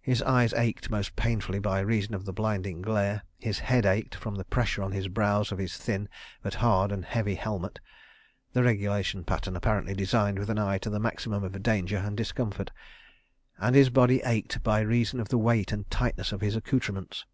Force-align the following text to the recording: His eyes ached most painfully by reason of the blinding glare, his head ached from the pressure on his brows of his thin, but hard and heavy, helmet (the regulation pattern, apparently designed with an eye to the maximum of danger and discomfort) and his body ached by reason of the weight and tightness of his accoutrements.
His 0.00 0.20
eyes 0.22 0.52
ached 0.54 0.90
most 0.90 1.14
painfully 1.14 1.60
by 1.60 1.78
reason 1.78 2.12
of 2.12 2.24
the 2.24 2.32
blinding 2.32 2.82
glare, 2.82 3.22
his 3.38 3.60
head 3.60 3.86
ached 3.86 4.16
from 4.16 4.34
the 4.34 4.42
pressure 4.42 4.82
on 4.82 4.90
his 4.90 5.06
brows 5.06 5.52
of 5.52 5.58
his 5.60 5.76
thin, 5.76 6.08
but 6.42 6.54
hard 6.54 6.90
and 6.90 7.04
heavy, 7.04 7.36
helmet 7.36 7.78
(the 8.52 8.64
regulation 8.64 9.22
pattern, 9.22 9.54
apparently 9.54 9.94
designed 9.94 10.40
with 10.40 10.50
an 10.50 10.58
eye 10.58 10.78
to 10.78 10.90
the 10.90 10.98
maximum 10.98 11.44
of 11.44 11.62
danger 11.62 11.98
and 11.98 12.16
discomfort) 12.16 12.72
and 13.60 13.76
his 13.76 13.90
body 13.90 14.20
ached 14.24 14.60
by 14.64 14.80
reason 14.80 15.20
of 15.20 15.28
the 15.28 15.38
weight 15.38 15.70
and 15.70 15.88
tightness 15.88 16.32
of 16.32 16.40
his 16.40 16.56
accoutrements. 16.56 17.24